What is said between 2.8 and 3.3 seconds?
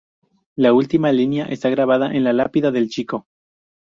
chico.